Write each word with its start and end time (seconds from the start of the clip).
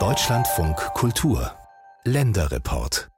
Deutschlandfunk 0.00 0.76
Kultur 0.94 1.52
Länderreport 2.04 3.08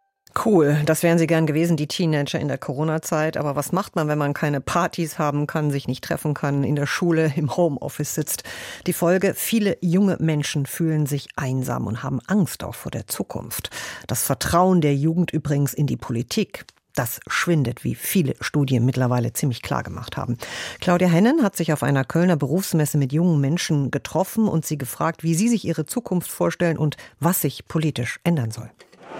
Cool, 0.45 0.83
das 0.85 1.03
wären 1.03 1.17
sie 1.17 1.27
gern 1.27 1.47
gewesen, 1.47 1.79
die 1.79 1.87
Teenager 1.87 2.38
in 2.38 2.49
der 2.49 2.59
Corona-Zeit. 2.59 3.39
Aber 3.39 3.57
was 3.57 3.73
macht 3.73 3.97
man, 3.97 4.07
wenn 4.07 4.19
man 4.19 4.35
keine 4.35 4.61
Partys 4.61 5.19
haben 5.19 5.47
kann, 5.47 5.71
sich 5.71 5.89
nicht 5.89 6.04
treffen 6.04 6.35
kann, 6.35 6.62
in 6.62 6.77
der 6.77 6.85
Schule, 6.85 7.33
im 7.37 7.57
Homeoffice 7.57 8.15
sitzt? 8.15 8.43
Die 8.87 8.93
Folge, 8.93 9.33
viele 9.35 9.79
junge 9.81 10.19
Menschen 10.21 10.66
fühlen 10.66 11.06
sich 11.06 11.29
einsam 11.36 11.86
und 11.86 12.02
haben 12.02 12.20
Angst 12.27 12.62
auch 12.62 12.74
vor 12.74 12.90
der 12.90 13.06
Zukunft. 13.06 13.70
Das 14.06 14.24
Vertrauen 14.24 14.82
der 14.82 14.95
Jugend 14.95 15.30
übrigens 15.30 15.72
in 15.72 15.86
die 15.86 15.96
Politik, 15.96 16.66
das 16.97 17.21
schwindet, 17.29 17.85
wie 17.85 17.95
viele 17.95 18.35
Studien 18.41 18.85
mittlerweile 18.85 19.33
ziemlich 19.33 19.63
klar 19.63 19.83
gemacht 19.83 20.17
haben. 20.17 20.37
Claudia 20.81 21.09
Hennen 21.09 21.43
hat 21.43 21.57
sich 21.57 21.73
auf 21.73 21.83
einer 21.83 22.05
Kölner 22.05 22.37
Berufsmesse 22.37 22.99
mit 22.99 23.13
jungen 23.13 23.41
Menschen 23.41 23.91
getroffen 23.91 24.49
und 24.49 24.67
sie 24.67 24.79
gefragt, 24.79 25.23
wie 25.23 25.35
sie 25.35 25.49
sich 25.49 25.64
ihre 25.64 25.87
Zukunft 25.87 26.31
vorstellen 26.31 26.79
und 26.79 26.96
was 27.21 27.40
sich 27.43 27.68
politisch 27.68 28.21
ändern 28.25 28.51
soll. 28.51 28.71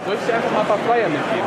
Soll 0.05 0.15
ich 0.15 0.27
dir 0.27 0.35
einfach 0.35 0.53
mal 0.53 0.61
ein 0.61 0.67
paar 0.67 0.79
Flyer 0.79 1.09
mitgeben? 1.09 1.45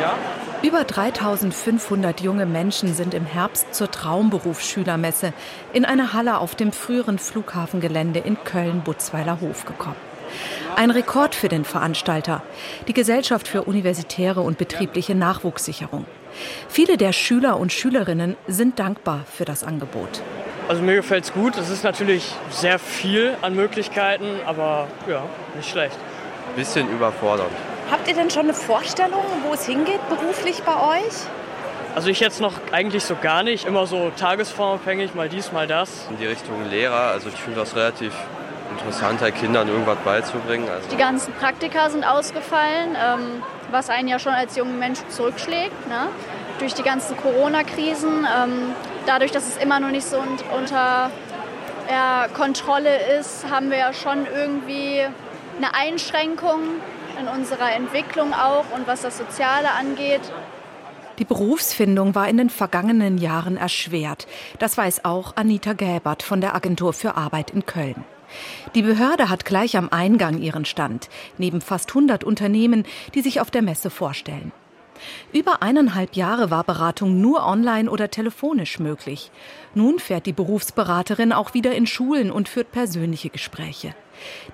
Ja? 0.00 0.14
Über 0.62 0.84
3500 0.84 2.20
junge 2.22 2.46
Menschen 2.46 2.94
sind 2.94 3.14
im 3.14 3.24
Herbst 3.24 3.74
zur 3.74 3.90
Traumberufsschülermesse 3.90 5.32
in 5.72 5.84
eine 5.84 6.12
Halle 6.12 6.38
auf 6.38 6.54
dem 6.54 6.72
früheren 6.72 7.18
Flughafengelände 7.18 8.20
in 8.20 8.36
Köln-Butzweiler 8.42 9.40
Hof 9.40 9.64
gekommen. 9.66 9.96
Ein 10.76 10.90
Rekord 10.90 11.34
für 11.34 11.48
den 11.48 11.64
Veranstalter, 11.64 12.42
die 12.88 12.92
Gesellschaft 12.92 13.48
für 13.48 13.62
universitäre 13.62 14.40
und 14.40 14.58
betriebliche 14.58 15.14
Nachwuchssicherung. 15.14 16.04
Viele 16.68 16.96
der 16.96 17.12
Schüler 17.12 17.58
und 17.58 17.72
Schülerinnen 17.72 18.36
sind 18.46 18.78
dankbar 18.78 19.24
für 19.30 19.44
das 19.44 19.64
Angebot. 19.64 20.22
Also 20.68 20.82
mir 20.82 20.96
gefällt 20.96 21.24
es 21.24 21.32
gut. 21.32 21.56
Es 21.56 21.70
ist 21.70 21.84
natürlich 21.84 22.34
sehr 22.50 22.78
viel 22.78 23.36
an 23.40 23.54
Möglichkeiten, 23.54 24.26
aber 24.44 24.88
ja, 25.08 25.22
nicht 25.54 25.70
schlecht 25.70 25.96
bisschen 26.56 26.90
überfordernd. 26.90 27.52
Habt 27.90 28.08
ihr 28.08 28.14
denn 28.14 28.30
schon 28.30 28.44
eine 28.44 28.54
Vorstellung, 28.54 29.22
wo 29.46 29.54
es 29.54 29.64
hingeht 29.64 30.00
beruflich 30.08 30.62
bei 30.62 30.74
euch? 30.74 31.12
Also 31.94 32.08
ich 32.08 32.18
jetzt 32.18 32.40
noch 32.40 32.54
eigentlich 32.72 33.04
so 33.04 33.14
gar 33.20 33.42
nicht, 33.42 33.64
immer 33.66 33.86
so 33.86 34.10
tagesformabhängig, 34.16 35.14
mal 35.14 35.28
dies, 35.28 35.52
mal 35.52 35.66
das. 35.66 36.08
In 36.10 36.18
die 36.18 36.26
Richtung 36.26 36.68
Lehrer, 36.68 37.12
also 37.12 37.28
ich 37.28 37.36
finde 37.36 37.60
das 37.60 37.76
relativ 37.76 38.12
interessant, 38.70 39.20
Kindern 39.34 39.68
irgendwas 39.68 39.98
beizubringen. 40.04 40.68
Also 40.68 40.88
die 40.90 40.96
ganzen 40.96 41.32
Praktika 41.34 41.90
sind 41.90 42.04
ausgefallen, 42.04 42.96
ähm, 42.96 43.42
was 43.70 43.90
einen 43.90 44.08
ja 44.08 44.18
schon 44.18 44.32
als 44.32 44.56
junger 44.56 44.74
Mensch 44.74 45.00
zurückschlägt. 45.08 45.88
Ne? 45.88 46.08
Durch 46.58 46.74
die 46.74 46.82
ganzen 46.82 47.16
Corona-Krisen, 47.16 48.26
ähm, 48.26 48.72
dadurch, 49.06 49.32
dass 49.32 49.46
es 49.46 49.56
immer 49.56 49.80
noch 49.80 49.90
nicht 49.90 50.06
so 50.06 50.18
unter 50.56 51.10
ja, 51.90 52.26
Kontrolle 52.34 53.18
ist, 53.18 53.48
haben 53.50 53.70
wir 53.70 53.78
ja 53.78 53.92
schon 53.92 54.26
irgendwie 54.26 55.02
eine 55.56 55.74
Einschränkung 55.74 56.60
in 57.18 57.28
unserer 57.28 57.72
Entwicklung 57.72 58.32
auch 58.34 58.64
und 58.74 58.86
was 58.86 59.02
das 59.02 59.18
Soziale 59.18 59.70
angeht. 59.72 60.20
Die 61.18 61.24
Berufsfindung 61.24 62.14
war 62.14 62.28
in 62.28 62.36
den 62.36 62.50
vergangenen 62.50 63.16
Jahren 63.16 63.56
erschwert. 63.56 64.26
Das 64.58 64.76
weiß 64.76 65.06
auch 65.06 65.34
Anita 65.36 65.72
Gäbert 65.72 66.22
von 66.22 66.42
der 66.42 66.54
Agentur 66.54 66.92
für 66.92 67.16
Arbeit 67.16 67.50
in 67.50 67.64
Köln. 67.64 68.04
Die 68.74 68.82
Behörde 68.82 69.28
hat 69.28 69.44
gleich 69.44 69.76
am 69.76 69.88
Eingang 69.90 70.38
ihren 70.38 70.64
Stand, 70.64 71.08
neben 71.38 71.60
fast 71.60 71.90
100 71.90 72.24
Unternehmen, 72.24 72.84
die 73.14 73.22
sich 73.22 73.40
auf 73.40 73.50
der 73.50 73.62
Messe 73.62 73.90
vorstellen. 73.90 74.52
Über 75.32 75.62
eineinhalb 75.62 76.16
Jahre 76.16 76.50
war 76.50 76.64
Beratung 76.64 77.20
nur 77.20 77.46
online 77.46 77.90
oder 77.90 78.10
telefonisch 78.10 78.78
möglich. 78.78 79.30
Nun 79.74 79.98
fährt 79.98 80.26
die 80.26 80.32
Berufsberaterin 80.32 81.32
auch 81.32 81.54
wieder 81.54 81.74
in 81.74 81.86
Schulen 81.86 82.30
und 82.30 82.48
führt 82.48 82.72
persönliche 82.72 83.28
Gespräche. 83.28 83.94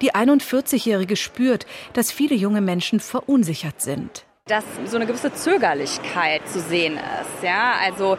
Die 0.00 0.12
41-Jährige 0.14 1.16
spürt, 1.16 1.66
dass 1.92 2.10
viele 2.10 2.34
junge 2.34 2.60
Menschen 2.60 2.98
verunsichert 2.98 3.80
sind 3.80 4.24
dass 4.46 4.64
so 4.86 4.96
eine 4.96 5.06
gewisse 5.06 5.32
Zögerlichkeit 5.32 6.48
zu 6.48 6.58
sehen 6.58 6.94
ist. 6.94 7.44
Ja, 7.44 7.74
also 7.80 8.18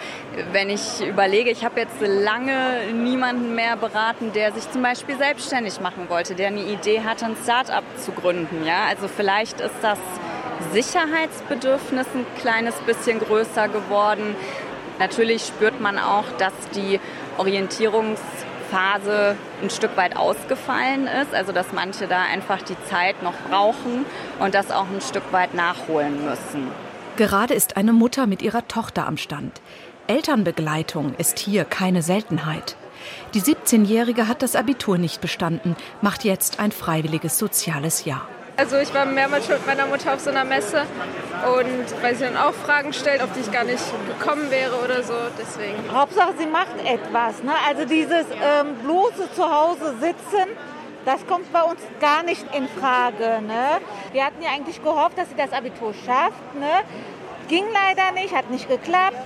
wenn 0.53 0.69
ich 0.69 1.05
überlege, 1.05 1.49
ich 1.51 1.65
habe 1.65 1.81
jetzt 1.81 1.99
lange 1.99 2.93
niemanden 2.93 3.55
mehr 3.55 3.75
beraten, 3.75 4.31
der 4.31 4.53
sich 4.53 4.71
zum 4.71 4.81
Beispiel 4.81 5.17
selbstständig 5.17 5.81
machen 5.81 6.05
wollte, 6.07 6.33
der 6.33 6.47
eine 6.47 6.63
Idee 6.63 7.01
hatte, 7.01 7.25
ein 7.25 7.35
Start-up 7.43 7.83
zu 7.97 8.13
gründen. 8.13 8.65
Ja, 8.65 8.85
also 8.85 9.09
vielleicht 9.09 9.59
ist 9.59 9.75
das 9.81 9.99
Sicherheitsbedürfnis 10.71 12.07
ein 12.15 12.25
kleines 12.39 12.75
bisschen 12.85 13.19
größer 13.19 13.67
geworden. 13.67 14.37
Natürlich 14.99 15.45
spürt 15.45 15.81
man 15.81 15.99
auch, 15.99 16.25
dass 16.37 16.53
die 16.73 17.01
Orientierungsphase 18.63 19.35
ein 19.61 19.69
Stück 19.69 19.95
weit 19.97 20.15
ausgefallen 20.15 21.07
ist, 21.07 21.33
also 21.33 21.51
dass 21.51 21.73
manche 21.73 22.07
da 22.07 22.21
einfach 22.23 22.61
die 22.61 22.77
Zeit 22.89 23.21
noch 23.23 23.35
brauchen 23.49 24.05
und 24.39 24.55
das 24.55 24.71
auch 24.71 24.87
ein 24.89 25.01
Stück 25.01 25.31
weit 25.31 25.53
nachholen 25.53 26.23
müssen. 26.23 26.67
Gerade 27.17 27.53
ist 27.53 27.77
eine 27.77 27.93
Mutter 27.93 28.25
mit 28.27 28.41
ihrer 28.41 28.67
Tochter 28.67 29.07
am 29.07 29.17
Stand. 29.17 29.61
Elternbegleitung 30.07 31.13
ist 31.17 31.39
hier 31.39 31.63
keine 31.65 32.01
Seltenheit. 32.01 32.75
Die 33.33 33.41
17-Jährige 33.41 34.27
hat 34.27 34.41
das 34.41 34.55
Abitur 34.55 34.97
nicht 34.97 35.21
bestanden, 35.21 35.75
macht 36.01 36.23
jetzt 36.23 36.59
ein 36.59 36.71
freiwilliges 36.71 37.37
soziales 37.37 38.05
Jahr. 38.05 38.27
Also 38.55 38.77
ich 38.77 38.93
war 38.93 39.05
mehrmals 39.05 39.47
schon 39.47 39.55
mit 39.55 39.65
meiner 39.65 39.87
Mutter 39.87 40.13
auf 40.13 40.19
so 40.19 40.29
einer 40.29 40.43
Messe 40.43 40.85
und 41.57 42.03
weil 42.03 42.15
sie 42.15 42.23
dann 42.23 42.37
auch 42.37 42.53
Fragen 42.53 42.93
stellt, 42.93 43.21
auf 43.21 43.29
die 43.35 43.39
ich 43.39 43.51
gar 43.51 43.63
nicht 43.63 43.83
gekommen 44.07 44.51
wäre 44.51 44.75
oder 44.75 45.01
so. 45.01 45.13
Deswegen. 45.39 45.91
Hauptsache, 45.91 46.33
sie 46.37 46.45
macht 46.45 46.77
etwas. 46.85 47.41
Ne? 47.41 47.51
Also 47.67 47.85
dieses 47.85 48.25
ähm, 48.29 48.75
bloße 48.83 49.31
zu 49.33 49.43
Hause 49.43 49.95
sitzen, 49.99 50.51
das 51.03 51.25
kommt 51.25 51.51
bei 51.51 51.63
uns 51.63 51.81
gar 51.99 52.21
nicht 52.23 52.45
in 52.55 52.67
Frage. 52.67 53.41
Ne? 53.41 53.81
Wir 54.11 54.25
hatten 54.25 54.41
ja 54.41 54.51
eigentlich 54.51 54.81
gehofft, 54.83 55.17
dass 55.17 55.29
sie 55.29 55.35
das 55.35 55.51
Abitur 55.51 55.93
schafft. 56.05 56.55
Ne? 56.55 56.83
Ging 57.47 57.65
leider 57.73 58.11
nicht, 58.11 58.35
hat 58.35 58.51
nicht 58.51 58.69
geklappt. 58.69 59.17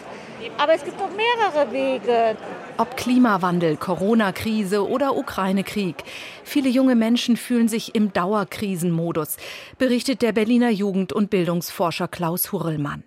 Aber 0.57 0.73
es 0.73 0.83
gibt 0.83 0.97
noch 0.99 1.09
mehrere 1.09 1.71
Wege. 1.71 2.37
Ob 2.79 2.95
Klimawandel, 2.95 3.75
Corona-Krise 3.75 4.87
oder 4.87 5.17
Ukraine-Krieg. 5.17 6.03
Viele 6.43 6.69
junge 6.69 6.95
Menschen 6.95 7.35
fühlen 7.35 7.67
sich 7.67 7.95
im 7.95 8.13
Dauerkrisenmodus, 8.13 9.37
berichtet 9.79 10.21
der 10.21 10.31
Berliner 10.31 10.69
Jugend- 10.69 11.11
und 11.11 11.31
Bildungsforscher 11.31 12.07
Klaus 12.07 12.51
Hurrellmann. 12.51 13.03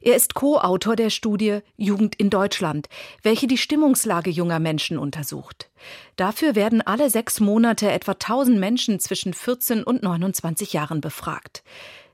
Er 0.00 0.14
ist 0.14 0.34
Co-Autor 0.34 0.94
der 0.94 1.10
Studie 1.10 1.58
Jugend 1.76 2.14
in 2.14 2.30
Deutschland, 2.30 2.88
welche 3.22 3.48
die 3.48 3.58
Stimmungslage 3.58 4.30
junger 4.30 4.60
Menschen 4.60 4.96
untersucht. 4.96 5.70
Dafür 6.14 6.54
werden 6.54 6.80
alle 6.80 7.10
sechs 7.10 7.40
Monate 7.40 7.90
etwa 7.90 8.12
1000 8.12 8.60
Menschen 8.60 9.00
zwischen 9.00 9.34
14 9.34 9.82
und 9.82 10.04
29 10.04 10.72
Jahren 10.72 11.00
befragt. 11.00 11.64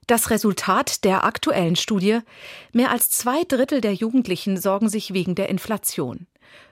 Das 0.06 0.30
Resultat 0.30 1.04
der 1.04 1.24
aktuellen 1.24 1.76
Studie? 1.76 2.20
Mehr 2.72 2.90
als 2.90 3.10
zwei 3.10 3.42
Drittel 3.42 3.82
der 3.82 3.92
Jugendlichen 3.92 4.56
sorgen 4.56 4.88
sich 4.88 5.12
wegen 5.12 5.34
der 5.34 5.50
Inflation. 5.50 6.26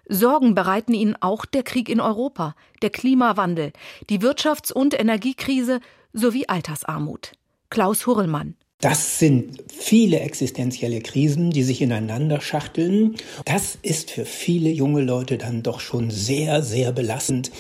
Sorgen 0.08 0.54
bereiten 0.54 0.94
ihnen 0.94 1.16
auch 1.20 1.44
der 1.44 1.62
Krieg 1.62 1.88
in 1.88 2.00
Europa, 2.00 2.54
der 2.82 2.90
Klimawandel, 2.90 3.72
die 4.10 4.20
Wirtschafts- 4.20 4.72
und 4.72 4.98
Energiekrise 4.98 5.80
sowie 6.12 6.46
Altersarmut. 6.46 7.32
Klaus 7.70 8.06
Hurrellmann. 8.06 8.56
Das 8.84 9.18
sind 9.18 9.64
viele 9.66 10.20
existenzielle 10.20 11.00
Krisen, 11.00 11.50
die 11.50 11.62
sich 11.62 11.80
ineinander 11.80 12.42
schachteln. 12.42 13.14
Das 13.46 13.78
ist 13.80 14.10
für 14.10 14.26
viele 14.26 14.68
junge 14.68 15.00
Leute 15.00 15.38
dann 15.38 15.62
doch 15.62 15.80
schon 15.80 16.10
sehr, 16.10 16.62
sehr 16.62 16.92
belastend. 16.92 17.50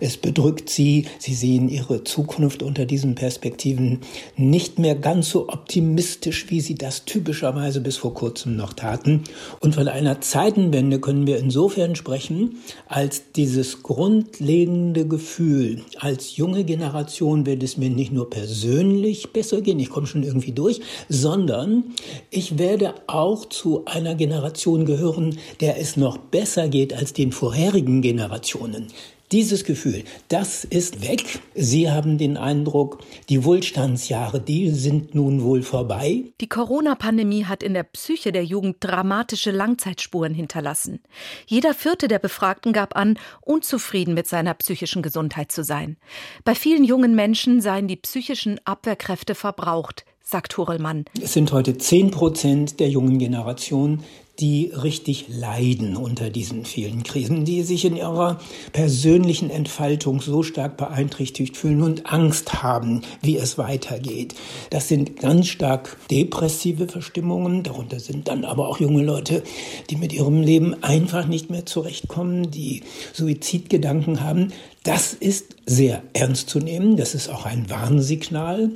Es 0.00 0.16
bedrückt 0.16 0.68
sie. 0.68 1.06
Sie 1.18 1.34
sehen 1.34 1.68
ihre 1.68 2.02
Zukunft 2.02 2.64
unter 2.64 2.84
diesen 2.84 3.14
Perspektiven 3.14 4.00
nicht 4.36 4.80
mehr 4.80 4.96
ganz 4.96 5.30
so 5.30 5.48
optimistisch, 5.48 6.46
wie 6.50 6.60
sie 6.60 6.74
das 6.74 7.04
typischerweise 7.04 7.80
bis 7.80 7.96
vor 7.96 8.12
kurzem 8.12 8.56
noch 8.56 8.72
taten. 8.72 9.22
Und 9.60 9.76
von 9.76 9.86
einer 9.86 10.20
Zeitenwende 10.20 10.98
können 10.98 11.28
wir 11.28 11.38
insofern 11.38 11.94
sprechen, 11.94 12.56
als 12.88 13.30
dieses 13.36 13.84
grundlegende 13.84 15.06
Gefühl, 15.06 15.82
als 16.00 16.36
junge 16.36 16.64
Generation 16.64 17.46
wird 17.46 17.62
es 17.62 17.76
mir 17.76 17.90
nicht 17.90 18.12
nur 18.12 18.28
persönlich 18.28 19.32
besser 19.32 19.60
gehen, 19.60 19.78
ich 19.78 19.90
komme 19.90 20.08
schon 20.08 20.24
irgendwie 20.24 20.52
durch, 20.52 20.71
sondern 21.08 21.84
ich 22.30 22.58
werde 22.58 22.94
auch 23.06 23.44
zu 23.46 23.84
einer 23.84 24.14
Generation 24.14 24.86
gehören, 24.86 25.38
der 25.60 25.78
es 25.78 25.96
noch 25.96 26.16
besser 26.16 26.68
geht 26.68 26.94
als 26.94 27.12
den 27.12 27.32
vorherigen 27.32 28.00
Generationen. 28.00 28.88
Dieses 29.32 29.64
Gefühl, 29.64 30.04
das 30.28 30.64
ist 30.64 31.08
weg. 31.08 31.40
Sie 31.54 31.90
haben 31.90 32.18
den 32.18 32.36
Eindruck, 32.36 32.98
die 33.30 33.44
Wohlstandsjahre, 33.44 34.42
die 34.42 34.68
sind 34.68 35.14
nun 35.14 35.42
wohl 35.42 35.62
vorbei. 35.62 36.24
Die 36.42 36.50
Corona-Pandemie 36.50 37.46
hat 37.46 37.62
in 37.62 37.72
der 37.72 37.84
Psyche 37.84 38.30
der 38.30 38.44
Jugend 38.44 38.76
dramatische 38.80 39.50
Langzeitspuren 39.50 40.34
hinterlassen. 40.34 41.00
Jeder 41.46 41.72
vierte 41.72 42.08
der 42.08 42.18
Befragten 42.18 42.74
gab 42.74 42.94
an, 42.94 43.18
unzufrieden 43.40 44.12
mit 44.12 44.26
seiner 44.26 44.52
psychischen 44.52 45.00
Gesundheit 45.00 45.50
zu 45.50 45.64
sein. 45.64 45.96
Bei 46.44 46.54
vielen 46.54 46.84
jungen 46.84 47.14
Menschen 47.14 47.62
seien 47.62 47.88
die 47.88 47.96
psychischen 47.96 48.60
Abwehrkräfte 48.66 49.34
verbraucht 49.34 50.04
sagt 50.24 50.56
Horelmann. 50.56 51.04
Es 51.20 51.32
sind 51.32 51.52
heute 51.52 51.76
10 51.76 52.10
Prozent 52.10 52.80
der 52.80 52.88
jungen 52.88 53.18
Generation, 53.18 54.02
die 54.38 54.72
richtig 54.74 55.26
leiden 55.28 55.96
unter 55.96 56.30
diesen 56.30 56.64
vielen 56.64 57.02
Krisen, 57.02 57.44
die 57.44 57.62
sich 57.62 57.84
in 57.84 57.96
ihrer 57.96 58.40
persönlichen 58.72 59.50
Entfaltung 59.50 60.20
so 60.20 60.42
stark 60.42 60.76
beeinträchtigt 60.78 61.56
fühlen 61.56 61.82
und 61.82 62.12
Angst 62.12 62.62
haben, 62.62 63.02
wie 63.20 63.36
es 63.36 63.58
weitergeht. 63.58 64.34
Das 64.70 64.88
sind 64.88 65.20
ganz 65.20 65.48
stark 65.48 65.98
depressive 66.10 66.88
Verstimmungen. 66.88 67.62
Darunter 67.62 68.00
sind 68.00 68.26
dann 68.26 68.44
aber 68.44 68.68
auch 68.68 68.80
junge 68.80 69.02
Leute, 69.02 69.42
die 69.90 69.96
mit 69.96 70.12
ihrem 70.12 70.40
Leben 70.40 70.82
einfach 70.82 71.26
nicht 71.26 71.50
mehr 71.50 71.66
zurechtkommen, 71.66 72.50
die 72.50 72.82
Suizidgedanken 73.12 74.22
haben. 74.22 74.52
Das 74.84 75.12
ist 75.12 75.56
sehr 75.64 76.02
ernst 76.12 76.50
zu 76.50 76.58
nehmen. 76.58 76.96
Das 76.96 77.14
ist 77.14 77.28
auch 77.28 77.46
ein 77.46 77.70
Warnsignal. 77.70 78.72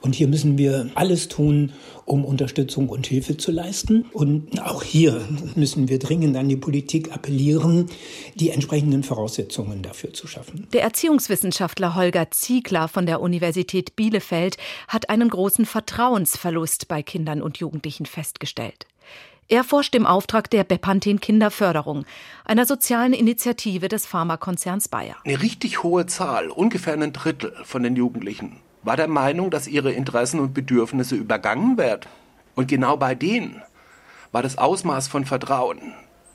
Und 0.00 0.14
hier 0.14 0.26
müssen 0.26 0.56
wir 0.56 0.90
alles 0.94 1.28
tun, 1.28 1.72
um 2.06 2.24
Unterstützung 2.24 2.88
und 2.88 3.06
Hilfe 3.06 3.36
zu 3.36 3.52
leisten. 3.52 4.06
Und 4.12 4.60
auch 4.62 4.82
hier 4.82 5.22
müssen 5.54 5.88
wir 5.88 5.98
dringend 5.98 6.36
an 6.36 6.48
die 6.48 6.56
Politik 6.56 7.12
appellieren, 7.12 7.90
die 8.36 8.50
entsprechenden 8.50 9.02
Voraussetzungen 9.02 9.82
dafür 9.82 10.14
zu 10.14 10.26
schaffen. 10.26 10.66
Der 10.72 10.82
Erziehungswissenschaftler 10.82 11.94
Holger 11.94 12.30
Ziegler 12.30 12.88
von 12.88 13.04
der 13.04 13.20
Universität 13.20 13.96
Bielefeld 13.96 14.56
hat 14.88 15.10
einen 15.10 15.28
großen 15.28 15.66
Vertrauensverlust 15.66 16.88
bei 16.88 17.02
Kindern 17.02 17.42
und 17.42 17.58
Jugendlichen 17.58 18.06
festgestellt. 18.06 18.86
Er 19.52 19.64
forscht 19.64 19.96
im 19.96 20.06
Auftrag 20.06 20.48
der 20.48 20.62
Bepanthen 20.62 21.18
Kinderförderung, 21.18 22.04
einer 22.44 22.66
sozialen 22.66 23.12
Initiative 23.12 23.88
des 23.88 24.06
Pharmakonzerns 24.06 24.86
Bayer. 24.86 25.16
Eine 25.24 25.42
richtig 25.42 25.82
hohe 25.82 26.06
Zahl, 26.06 26.50
ungefähr 26.50 26.92
ein 26.94 27.12
Drittel 27.12 27.52
von 27.64 27.82
den 27.82 27.96
Jugendlichen, 27.96 28.60
war 28.84 28.96
der 28.96 29.08
Meinung, 29.08 29.50
dass 29.50 29.66
ihre 29.66 29.90
Interessen 29.90 30.38
und 30.38 30.54
Bedürfnisse 30.54 31.16
übergangen 31.16 31.78
werden. 31.78 32.08
Und 32.54 32.68
genau 32.68 32.96
bei 32.96 33.16
denen 33.16 33.60
war 34.30 34.44
das 34.44 34.56
Ausmaß 34.56 35.08
von 35.08 35.24
Vertrauen 35.24 35.80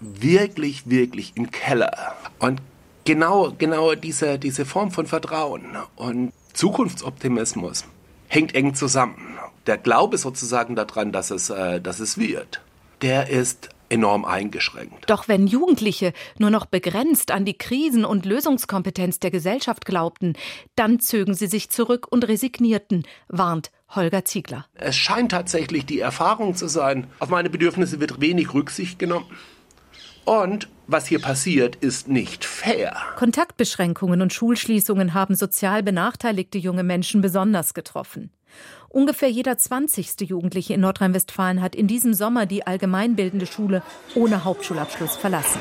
wirklich, 0.01 0.89
wirklich 0.89 1.37
im 1.37 1.51
Keller. 1.51 2.17
Und 2.39 2.61
genau, 3.05 3.53
genau 3.57 3.95
diese, 3.95 4.37
diese 4.37 4.65
Form 4.65 4.91
von 4.91 5.07
Vertrauen 5.07 5.77
und 5.95 6.33
Zukunftsoptimismus 6.51 7.85
hängt 8.27 8.53
eng 8.55 8.73
zusammen. 8.75 9.37
Der 9.67 9.77
Glaube 9.77 10.17
sozusagen 10.17 10.75
daran, 10.75 11.13
dass 11.13 11.31
es, 11.31 11.49
äh, 11.49 11.79
dass 11.79 12.01
es 12.01 12.17
wird 12.17 12.59
der 13.01 13.29
ist 13.29 13.69
enorm 13.89 14.25
eingeschränkt. 14.25 15.09
Doch 15.09 15.27
wenn 15.27 15.47
Jugendliche 15.47 16.13
nur 16.37 16.49
noch 16.49 16.65
begrenzt 16.65 17.31
an 17.31 17.45
die 17.45 17.57
Krisen- 17.57 18.05
und 18.05 18.25
Lösungskompetenz 18.25 19.19
der 19.19 19.31
Gesellschaft 19.31 19.85
glaubten, 19.85 20.33
dann 20.75 20.99
zögen 20.99 21.33
sie 21.33 21.47
sich 21.47 21.69
zurück 21.69 22.07
und 22.09 22.27
resignierten, 22.27 23.03
warnt 23.27 23.71
Holger 23.89 24.25
Ziegler. 24.25 24.65
Es 24.73 24.95
scheint 24.95 25.31
tatsächlich 25.31 25.85
die 25.85 25.99
Erfahrung 25.99 26.55
zu 26.55 26.67
sein, 26.67 27.07
auf 27.19 27.29
meine 27.29 27.49
Bedürfnisse 27.49 27.99
wird 27.99 28.19
wenig 28.19 28.53
Rücksicht 28.53 28.97
genommen. 28.97 29.27
Und 30.25 30.67
was 30.87 31.05
hier 31.05 31.19
passiert, 31.19 31.75
ist 31.75 32.07
nicht 32.07 32.45
fair. 32.45 32.95
Kontaktbeschränkungen 33.15 34.21
und 34.21 34.33
Schulschließungen 34.33 35.13
haben 35.13 35.35
sozial 35.35 35.83
benachteiligte 35.83 36.57
junge 36.57 36.83
Menschen 36.83 37.21
besonders 37.21 37.75
getroffen. 37.75 38.31
Ungefähr 38.89 39.29
jeder 39.29 39.57
20. 39.57 40.21
Jugendliche 40.21 40.73
in 40.73 40.81
Nordrhein-Westfalen 40.81 41.61
hat 41.61 41.75
in 41.75 41.87
diesem 41.87 42.13
Sommer 42.13 42.45
die 42.45 42.65
allgemeinbildende 42.65 43.45
Schule 43.45 43.83
ohne 44.15 44.45
Hauptschulabschluss 44.45 45.17
verlassen. 45.17 45.59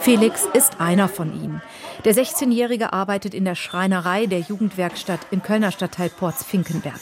Felix 0.00 0.46
ist 0.52 0.80
einer 0.80 1.08
von 1.08 1.32
ihnen. 1.32 1.62
Der 2.04 2.14
16-Jährige 2.14 2.92
arbeitet 2.92 3.34
in 3.34 3.44
der 3.44 3.54
Schreinerei 3.54 4.26
der 4.26 4.40
Jugendwerkstatt 4.40 5.20
im 5.30 5.42
Kölner 5.42 5.70
Stadtteil 5.70 6.10
Porz-Finkenberg. 6.10 7.00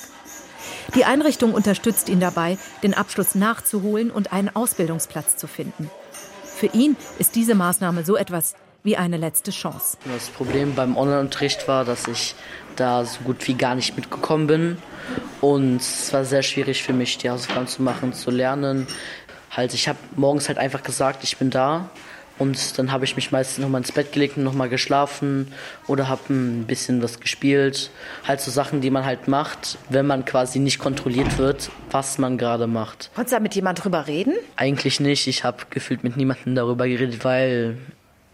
Die 0.94 1.05
Einrichtung 1.05 1.55
unterstützt 1.55 2.08
ihn 2.08 2.20
dabei, 2.20 2.58
den 2.82 2.94
Abschluss 2.94 3.35
nachzuholen 3.35 4.11
und 4.11 4.32
einen 4.32 4.55
Ausbildungsplatz 4.55 5.37
zu 5.37 5.46
finden. 5.46 5.91
Für 6.44 6.67
ihn 6.67 6.96
ist 7.19 7.37
diese 7.37 7.55
Maßnahme 7.55 8.05
so 8.05 8.17
etwas 8.17 8.55
wie 8.82 8.97
eine 8.97 9.17
letzte 9.17 9.50
Chance. 9.50 9.99
Das 10.05 10.29
Problem 10.29 10.75
beim 10.75 10.97
Online-Unterricht 10.97 11.69
war, 11.69 11.85
dass 11.85 12.09
ich 12.09 12.35
da 12.77 13.05
so 13.05 13.21
gut 13.21 13.47
wie 13.47 13.55
gar 13.55 13.75
nicht 13.75 13.97
mitgekommen 13.97 14.47
bin. 14.47 14.79
Und 15.41 15.77
es 15.77 16.12
war 16.12 16.25
sehr 16.25 16.43
schwierig 16.43 16.82
für 16.82 16.93
mich, 16.93 17.19
die 17.19 17.31
Hausaufgaben 17.31 17.67
zu 17.67 17.82
machen, 17.82 18.12
zu 18.12 18.31
lernen. 18.31 18.87
Halt, 19.50 19.75
ich 19.75 19.88
habe 19.88 19.99
morgens 20.17 20.49
halt 20.49 20.59
einfach 20.59 20.82
gesagt, 20.82 21.25
ich 21.25 21.37
bin 21.37 21.50
da. 21.50 21.91
Und 22.38 22.79
dann 22.79 22.91
habe 22.91 23.05
ich 23.05 23.17
mich 23.17 23.32
meistens 23.32 23.59
nochmal 23.59 23.82
ins 23.82 23.93
Bett 23.93 24.12
gelegt 24.12 24.38
und 24.38 24.44
nochmal 24.44 24.71
geschlafen 24.71 25.53
oder 25.87 26.09
habe 26.09 26.32
ein 26.32 26.65
bisschen 26.67 27.03
was 27.03 27.21
gespielt. 27.21 27.91
Halt 28.27 28.41
so 28.41 28.50
Sachen, 28.50 28.81
die 28.81 28.88
man 28.88 29.05
halt 29.05 29.29
macht, 29.29 29.77
wenn 29.91 30.06
man 30.06 30.25
quasi 30.25 30.59
nicht 30.59 30.79
kontrolliert 30.79 31.37
wird, 31.37 31.71
was 31.91 32.17
man 32.17 32.38
gerade 32.38 32.67
macht. 32.67 33.11
Konntest 33.15 33.32
du 33.32 33.37
da 33.37 33.41
mit 33.41 33.55
jemand 33.55 33.85
drüber 33.85 34.06
reden? 34.06 34.32
Eigentlich 34.56 35.00
nicht. 35.00 35.27
Ich 35.27 35.44
habe 35.44 35.59
gefühlt 35.69 36.03
mit 36.03 36.17
niemandem 36.17 36.55
darüber 36.55 36.88
geredet, 36.88 37.27
weil 37.27 37.77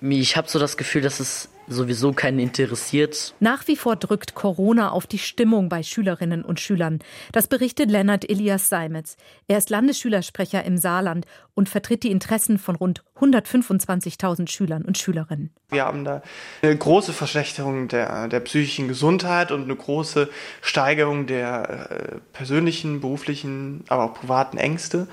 ich 0.01 0.37
habe 0.37 0.49
so 0.49 0.59
das 0.59 0.77
Gefühl, 0.77 1.03
dass 1.03 1.21
es 1.21 1.49
sowieso 1.69 2.13
keinen 2.13 2.39
interessiert. 2.39 3.35
Nach 3.41 3.67
wie 3.69 3.77
vor 3.77 3.97
drückt 3.97 4.35
Corona 4.35 4.91
auf 4.91 5.07
die 5.07 5.19
Stimmung 5.19 5.69
bei 5.69 5.83
Schülerinnen 5.83 6.45
und 6.45 6.61
Schülern. 6.61 7.01
Das 7.33 7.49
berichtet 7.49 7.91
Lennart 7.91 8.29
Elias 8.29 8.69
Seimetz. 8.69 9.17
Er 9.49 9.59
ist 9.59 9.71
Landesschülersprecher 9.71 10.65
im 10.65 10.79
Saarland 10.79 11.27
und 11.55 11.69
vertritt 11.69 12.03
die 12.03 12.11
Interessen 12.11 12.59
von 12.59 12.77
rund 12.77 13.03
125.000 13.19 14.49
Schülern 14.51 14.83
und 14.83 14.99
Schülerinnen. 14.99 15.51
Wir 15.71 15.85
haben 15.85 16.05
da 16.05 16.23
eine 16.63 16.77
große 16.77 17.13
Verschlechterung 17.13 17.89
der, 17.89 18.29
der 18.29 18.41
psychischen 18.41 18.87
Gesundheit 18.89 19.51
und 19.51 19.65
eine 19.65 19.75
große 19.75 20.29
Steigerung 20.61 21.27
der 21.27 21.91
äh, 21.91 22.19
persönlichen, 22.33 23.01
beruflichen, 23.01 23.85
aber 23.89 24.05
auch 24.05 24.15
privaten 24.15 24.59
Ängste. 24.59 25.09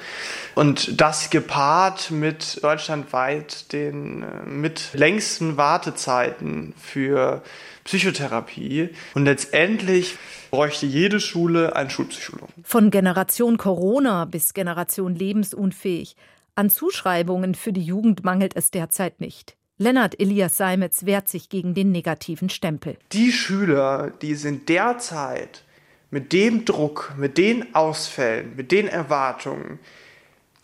Und 0.54 1.00
das 1.02 1.30
gepaart 1.32 2.12
mit 2.12 2.64
deutschlandweit 2.64 3.72
den 3.72 4.24
äh, 4.24 4.46
mit 4.46 4.90
längsten 4.94 5.58
Wartezeiten 5.58 6.43
für 6.78 7.44
Psychotherapie. 7.84 8.90
Und 9.14 9.26
letztendlich 9.26 10.18
bräuchte 10.52 10.86
jede 10.86 11.20
Schule 11.20 11.76
einen 11.76 11.90
Schulpsychologen. 11.90 12.64
Von 12.64 12.92
Generation 12.92 13.58
Corona 13.58 14.26
bis 14.26 14.54
Generation 14.54 15.16
lebensunfähig. 15.16 16.16
An 16.56 16.70
Zuschreibungen 16.70 17.56
für 17.56 17.74
die 17.74 17.84
Jugend 17.84 18.24
mangelt 18.24 18.56
es 18.56 18.72
derzeit 18.72 19.20
nicht. 19.20 19.56
Lennart 19.78 20.20
Elias 20.20 20.56
Seimetz 20.56 21.06
wehrt 21.06 21.28
sich 21.28 21.50
gegen 21.50 21.74
den 21.74 21.92
negativen 21.92 22.50
Stempel. 22.50 22.98
Die 23.12 23.32
Schüler, 23.32 24.12
die 24.22 24.36
sind 24.36 24.70
derzeit 24.70 25.64
mit 26.12 26.32
dem 26.32 26.64
Druck, 26.64 27.16
mit 27.18 27.40
den 27.40 27.74
Ausfällen, 27.74 28.56
mit 28.56 28.72
den 28.72 28.88
Erwartungen 28.88 29.80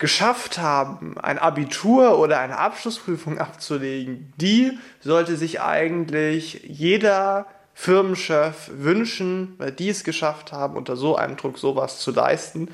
geschafft 0.00 0.56
haben, 0.58 1.18
ein 1.18 1.38
Abitur 1.38 2.18
oder 2.18 2.40
eine 2.40 2.56
Abschlussprüfung 2.56 3.38
abzulegen, 3.38 4.32
die 4.38 4.78
sollte 5.00 5.36
sich 5.36 5.60
eigentlich 5.60 6.62
jeder 6.64 7.46
Firmenchef 7.74 8.70
wünschen, 8.72 9.54
weil 9.58 9.72
die 9.72 9.90
es 9.90 10.02
geschafft 10.02 10.52
haben, 10.52 10.76
unter 10.76 10.96
so 10.96 11.16
einem 11.16 11.36
Druck 11.36 11.58
sowas 11.58 12.00
zu 12.00 12.12
leisten. 12.12 12.68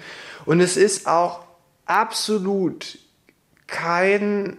Und 0.44 0.60
es 0.60 0.76
ist 0.76 1.08
auch 1.08 1.40
absolut 1.84 2.96
kein 3.66 4.58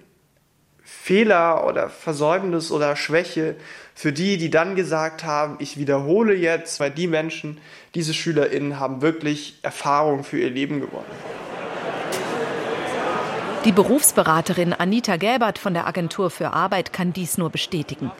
Fehler 0.84 1.66
oder 1.66 1.90
Versäumnis 1.90 2.70
oder 2.70 2.98
Schwäche 2.98 3.56
für 3.96 4.12
die, 4.12 4.38
die 4.38 4.50
dann 4.50 4.76
gesagt 4.76 5.24
haben, 5.24 5.56
ich 5.60 5.78
wiederhole 5.78 6.36
jetzt, 6.36 6.82
weil 6.82 6.92
die 6.92 7.08
Menschen, 7.08 7.60
diese 7.96 8.14
SchülerInnen 8.14 8.78
haben 8.78 9.02
wirklich 9.02 9.58
Erfahrung 9.64 10.26
für 10.26 10.38
ihr 10.38 10.50
Leben 10.50 10.82
gewonnen. 10.82 11.47
Die 13.68 13.74
Berufsberaterin 13.74 14.72
Anita 14.72 15.18
Gelbert 15.18 15.58
von 15.58 15.74
der 15.74 15.88
Agentur 15.88 16.30
für 16.30 16.54
Arbeit 16.54 16.94
kann 16.94 17.12
dies 17.12 17.38
nur 17.38 17.50
bestätigen. 17.50 18.14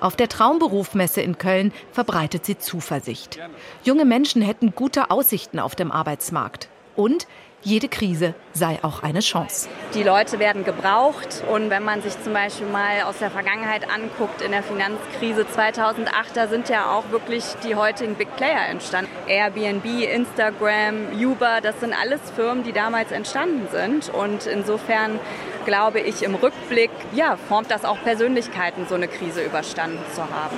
Auf 0.00 0.16
der 0.16 0.30
Traumberufmesse 0.30 1.20
in 1.20 1.36
Köln 1.36 1.74
verbreitet 1.92 2.46
sie 2.46 2.56
Zuversicht. 2.56 3.38
Junge 3.84 4.06
Menschen 4.06 4.40
hätten 4.40 4.74
gute 4.74 5.10
Aussichten 5.10 5.58
auf 5.58 5.74
dem 5.74 5.92
Arbeitsmarkt. 5.92 6.70
Und 6.94 7.26
jede 7.62 7.88
Krise 7.88 8.34
sei 8.52 8.78
auch 8.82 9.02
eine 9.02 9.20
Chance. 9.20 9.68
Die 9.94 10.02
Leute 10.02 10.38
werden 10.38 10.64
gebraucht 10.64 11.42
und 11.50 11.70
wenn 11.70 11.82
man 11.82 12.02
sich 12.02 12.20
zum 12.22 12.32
Beispiel 12.32 12.66
mal 12.66 13.02
aus 13.06 13.18
der 13.18 13.30
Vergangenheit 13.30 13.90
anguckt, 13.90 14.40
in 14.40 14.52
der 14.52 14.62
Finanzkrise 14.62 15.46
2008, 15.48 16.36
da 16.36 16.48
sind 16.48 16.68
ja 16.68 16.92
auch 16.92 17.10
wirklich 17.10 17.44
die 17.64 17.74
heutigen 17.74 18.14
Big 18.14 18.34
Player 18.36 18.68
entstanden. 18.68 19.10
Airbnb, 19.26 19.84
Instagram, 19.84 21.12
Uber, 21.18 21.60
das 21.62 21.80
sind 21.80 21.92
alles 21.92 22.20
Firmen, 22.34 22.62
die 22.62 22.72
damals 22.72 23.10
entstanden 23.10 23.66
sind 23.72 24.08
und 24.08 24.46
insofern 24.46 25.18
glaube 25.64 26.00
ich 26.00 26.22
im 26.22 26.34
Rückblick, 26.36 26.90
ja, 27.14 27.36
formt 27.48 27.70
das 27.70 27.84
auch 27.84 28.00
Persönlichkeiten, 28.02 28.86
so 28.88 28.94
eine 28.94 29.08
Krise 29.08 29.42
überstanden 29.42 29.98
zu 30.14 30.22
haben. 30.22 30.56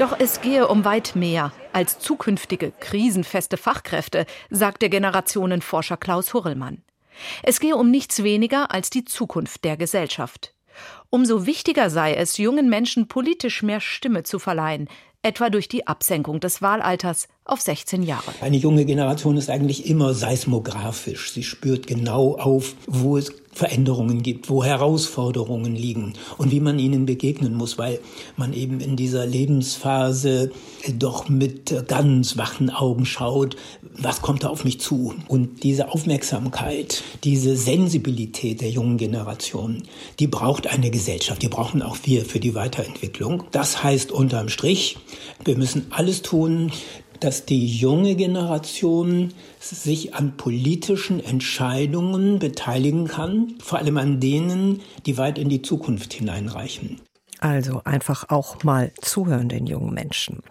Doch 0.00 0.18
es 0.18 0.40
gehe 0.40 0.66
um 0.66 0.86
weit 0.86 1.14
mehr 1.14 1.52
als 1.74 1.98
zukünftige 1.98 2.72
krisenfeste 2.80 3.58
Fachkräfte, 3.58 4.24
sagt 4.48 4.80
der 4.80 4.88
Generationenforscher 4.88 5.98
Klaus 5.98 6.32
Hurrellmann. 6.32 6.78
Es 7.42 7.60
gehe 7.60 7.76
um 7.76 7.90
nichts 7.90 8.22
weniger 8.22 8.72
als 8.72 8.88
die 8.88 9.04
Zukunft 9.04 9.62
der 9.62 9.76
Gesellschaft. 9.76 10.54
Umso 11.10 11.44
wichtiger 11.44 11.90
sei 11.90 12.14
es, 12.14 12.38
jungen 12.38 12.70
Menschen 12.70 13.08
politisch 13.08 13.62
mehr 13.62 13.82
Stimme 13.82 14.22
zu 14.22 14.38
verleihen, 14.38 14.88
etwa 15.22 15.50
durch 15.50 15.68
die 15.68 15.86
Absenkung 15.86 16.40
des 16.40 16.62
Wahlalters 16.62 17.28
auf 17.44 17.60
16 17.60 18.02
Jahre. 18.02 18.32
Eine 18.40 18.56
junge 18.56 18.86
Generation 18.86 19.36
ist 19.36 19.50
eigentlich 19.50 19.84
immer 19.84 20.14
seismografisch. 20.14 21.30
Sie 21.32 21.42
spürt 21.42 21.86
genau 21.86 22.36
auf, 22.38 22.74
wo 22.86 23.18
es 23.18 23.34
Veränderungen 23.52 24.22
gibt, 24.22 24.48
wo 24.48 24.62
Herausforderungen 24.62 25.74
liegen 25.74 26.14
und 26.38 26.52
wie 26.52 26.60
man 26.60 26.78
ihnen 26.78 27.04
begegnen 27.04 27.54
muss, 27.54 27.78
weil 27.78 27.98
man 28.36 28.52
eben 28.52 28.80
in 28.80 28.96
dieser 28.96 29.26
Lebensphase 29.26 30.52
doch 30.98 31.28
mit 31.28 31.88
ganz 31.88 32.36
wachen 32.36 32.70
Augen 32.70 33.04
schaut, 33.04 33.56
was 33.96 34.22
kommt 34.22 34.44
da 34.44 34.48
auf 34.48 34.64
mich 34.64 34.80
zu. 34.80 35.14
Und 35.26 35.64
diese 35.64 35.92
Aufmerksamkeit, 35.92 37.02
diese 37.24 37.56
Sensibilität 37.56 38.60
der 38.60 38.70
jungen 38.70 38.98
Generation, 38.98 39.82
die 40.20 40.28
braucht 40.28 40.68
eine 40.68 40.90
Gesellschaft, 40.90 41.42
die 41.42 41.48
brauchen 41.48 41.82
auch 41.82 41.98
wir 42.04 42.24
für 42.24 42.40
die 42.40 42.54
Weiterentwicklung. 42.54 43.44
Das 43.50 43.82
heißt 43.82 44.12
unterm 44.12 44.48
Strich, 44.48 44.96
wir 45.44 45.58
müssen 45.58 45.86
alles 45.90 46.22
tun, 46.22 46.70
dass 47.20 47.44
die 47.44 47.66
junge 47.66 48.16
Generation 48.16 49.32
sich 49.60 50.14
an 50.14 50.36
politischen 50.36 51.22
Entscheidungen 51.22 52.38
beteiligen 52.38 53.06
kann, 53.06 53.54
vor 53.62 53.78
allem 53.78 53.98
an 53.98 54.20
denen, 54.20 54.80
die 55.06 55.18
weit 55.18 55.38
in 55.38 55.48
die 55.48 55.62
Zukunft 55.62 56.12
hineinreichen. 56.12 57.00
Also 57.38 57.82
einfach 57.84 58.28
auch 58.28 58.62
mal 58.64 58.92
zuhören 59.00 59.48
den 59.48 59.66
jungen 59.66 59.94
Menschen. 59.94 60.42